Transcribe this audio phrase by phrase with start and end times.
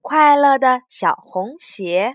[0.00, 2.12] 快乐的小红鞋》。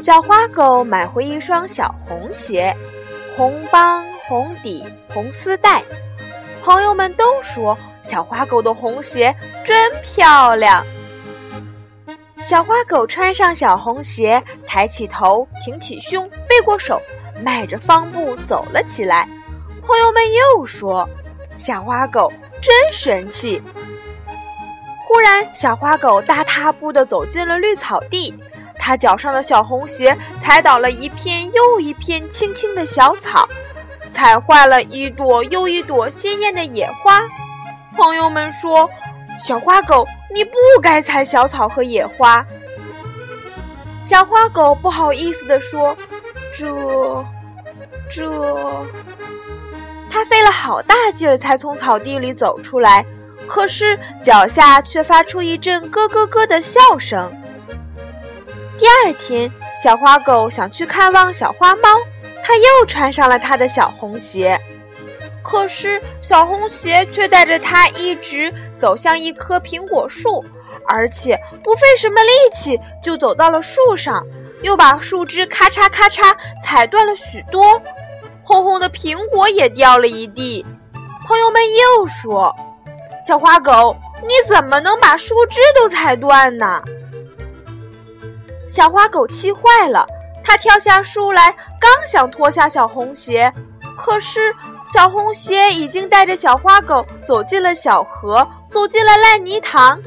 [0.00, 2.74] 小花狗买回一双小红鞋，
[3.36, 5.82] 红帮、红底、红丝带。
[6.62, 10.84] 朋友们都说小花狗的红鞋真漂亮。
[12.42, 17.00] 小花狗穿上小红鞋，抬起头，挺起胸，背过手，
[17.42, 19.28] 迈着方步走了起来。
[19.84, 21.08] 朋友们又说
[21.62, 23.62] ：“小花狗真神气。”
[25.06, 28.34] 忽然，小花狗大踏步地走进了绿草地，
[28.76, 33.48] 它脚上的小红鞋踩倒了一片又一片青青的小草，
[34.10, 37.20] 踩坏了一朵又一朵鲜艳的野花。
[37.94, 38.90] 朋友们说
[39.38, 42.44] ：“小花狗，你不该踩小草和野花。”
[44.02, 45.96] 小花狗不好意思地说
[46.56, 47.24] ：“这，
[48.10, 48.84] 这。”
[50.12, 53.02] 他费了好大劲儿才从草地里走出来，
[53.46, 57.32] 可是脚下却发出一阵咯咯咯的笑声。
[58.78, 59.50] 第二天，
[59.82, 61.88] 小花狗想去看望小花猫，
[62.44, 64.60] 它又穿上了它的小红鞋，
[65.42, 70.44] 可是小红鞋却带着它一直走向一棵苹果树，
[70.86, 74.26] 而且不费什么力气就走到了树上，
[74.60, 77.80] 又把树枝咔嚓咔嚓踩断了许多。
[78.52, 80.66] 红红的苹果也掉了一地，
[81.26, 82.54] 朋友们又说
[83.26, 86.82] ：“小花狗，你怎么能把树枝都踩断呢？”
[88.68, 90.06] 小花狗气坏了，
[90.44, 93.50] 它跳下树来，刚想脱下小红鞋，
[93.96, 94.54] 可是
[94.84, 99.98] 小红鞋已经带着小花狗走进了小河，走进了烂泥塘。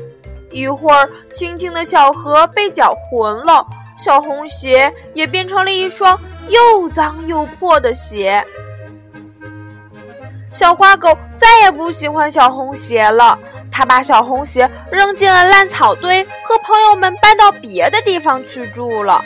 [0.51, 3.65] 一会儿，清清的小河被搅浑了，
[3.97, 6.19] 小红鞋也变成了一双。
[6.47, 8.45] 又脏又破的鞋，
[10.53, 13.39] 小花狗再也不喜欢小红鞋了。
[13.71, 19.25] 它把小红鞋扔进了烂草堆，和朋友们搬到别的地方去住了。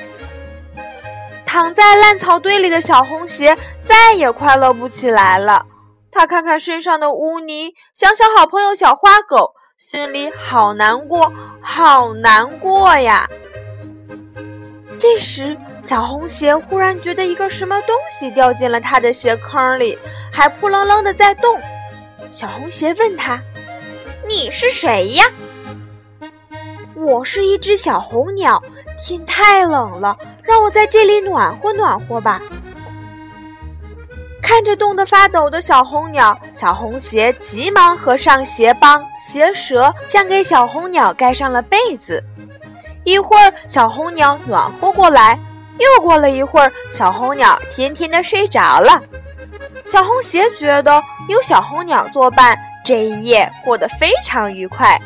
[1.46, 5.66] 躺在烂草堆里的小红鞋再也快乐不起来了。
[6.10, 13.28] 它看看身上的污泥，想想好朋友小花狗，心里好难过，好难过呀。
[15.00, 19.98] 这时，小红鞋忽然觉得一个什么东西掉进了它的鞋坑里，
[20.30, 21.58] 还扑棱棱的在动。
[22.32, 23.42] 小红鞋问他
[24.28, 25.24] ：“你是谁呀
[26.94, 28.62] ？”“我是一只小红鸟，
[29.02, 32.42] 天太冷了，让我在这里暖和暖和吧。”
[34.44, 42.22] 看着冻得发抖的小红鸟，小红鞋急忙合上鞋帮、鞋舌，将给小红鸟盖上了被子。
[43.10, 45.36] 一会儿，小红鸟暖和过来；
[45.80, 49.02] 又过了一会儿，小红鸟甜甜的睡着了。
[49.84, 52.56] 小红鞋觉得有小红鸟作伴，
[52.86, 55.02] 这一夜过得非常愉快。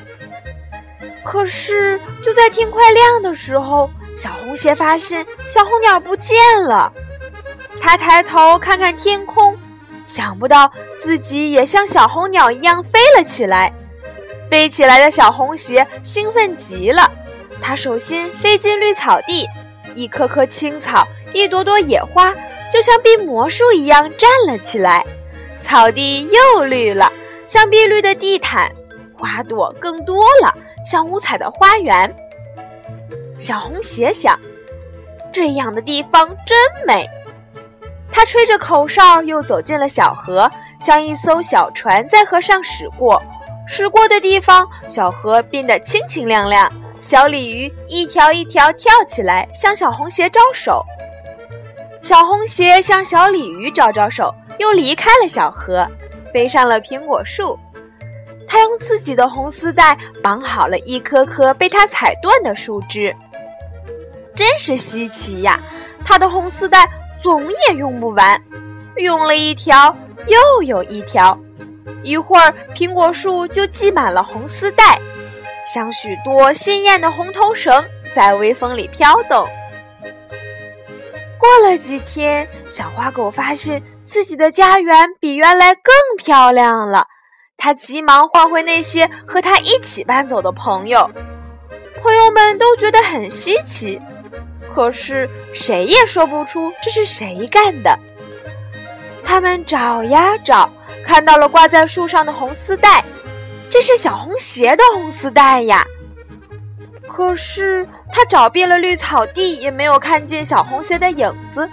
[1.24, 6.91] 可是，就在天快亮的时候，小红鞋发现小红鸟不见了。
[7.80, 9.58] 它抬头看看天空，
[10.06, 10.70] 想不到
[11.02, 13.72] 自己也像小红鸟一样飞了起来。
[14.52, 17.09] 飞起来的小红鞋兴奋极了。
[17.63, 19.47] 它手心飞进绿草地，
[19.96, 22.34] 一棵棵青草，一朵朵野花，
[22.72, 25.03] 就像变魔术一样站了起来。
[25.62, 27.09] 草地又绿了，
[27.47, 28.69] 像碧绿的地毯，
[29.18, 30.53] 花朵更多了，
[30.85, 32.13] 像五彩的花园。
[33.40, 34.38] 小红鞋想：
[35.31, 37.09] 这样的地方真美。
[38.12, 40.52] 它吹着口哨，又走进了小河，
[40.82, 43.23] 像一艘小船在河上驶过。
[43.66, 46.70] 驶过的地方，小河变得清清亮亮。
[47.03, 50.82] 小鲤鱼一条一条跳起来，向小红鞋招手。
[52.02, 55.85] 小红鞋向小鲤鱼招招手，又离开了小河，
[56.34, 57.59] 飞上了苹果树。
[58.47, 63.14] 它用自己的红丝带绑好了一颗颗被它踩断的树枝。
[64.34, 65.59] 真是稀奇呀！
[66.06, 66.90] 它的红丝带
[67.22, 68.41] 总也用不完，
[68.96, 69.94] 用了一条
[70.28, 71.38] 又有一条，
[72.02, 74.97] 一会儿苹果树就系满了红丝带。
[75.65, 77.83] 像许多鲜艳的红头绳
[78.13, 79.47] 在微风里飘动。
[81.39, 87.07] 过了几天，小花狗发现自己的家园比原来更漂亮了。
[87.57, 91.09] 它急忙唤回那些和它一起搬走的朋友。
[92.01, 94.01] 朋友们都觉得很稀奇，
[94.73, 97.97] 可是谁也说不出这是谁干的。
[99.23, 100.69] 他们找呀找，
[101.05, 103.03] 看到了挂在树上的红丝带，
[103.73, 105.84] 这是小红鞋的红丝带呀。
[107.08, 111.67] 可是他找遍了绿草地，也没有看见小红鞋的影子。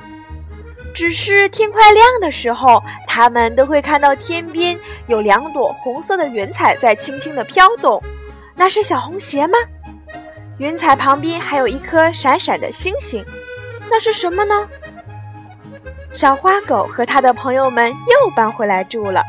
[0.94, 8.02] 只是天快亮的时候，他们都会看到天边有两朵红色的云彩在轻轻地飘动。
[8.56, 9.58] 那是小红鞋吗？
[10.56, 13.22] 云彩旁边还有一颗闪闪的星星，
[13.90, 14.66] 那是什么呢？
[16.10, 19.22] 小花狗和他的朋友们又搬回来住了，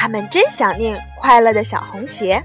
[0.00, 2.40] 他们真想念快乐的小红鞋。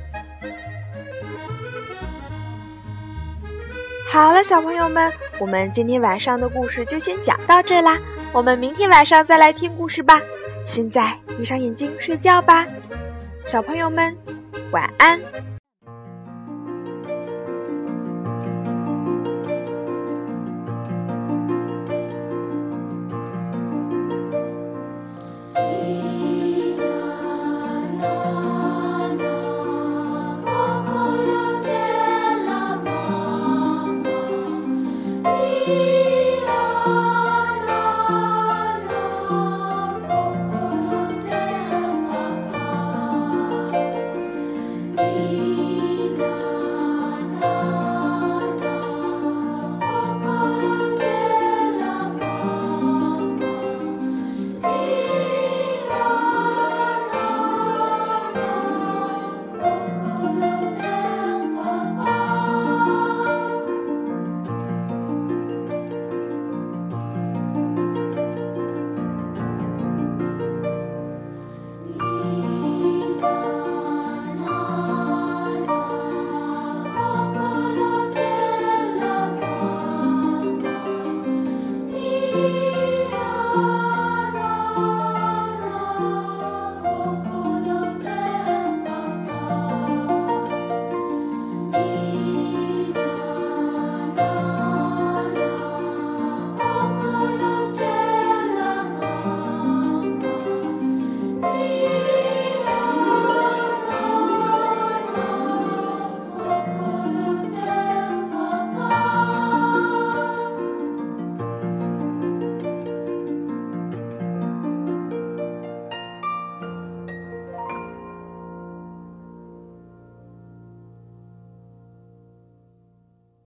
[4.11, 7.99] 好了，小朋友们，我们今天晚上的故事就先讲到这啦。
[8.31, 10.19] 我们明天晚上再来听故事吧。
[10.65, 12.65] 现在闭上眼睛睡觉吧，
[13.45, 14.17] 小朋友们，
[14.71, 15.19] 晚安。
[35.67, 35.92] you.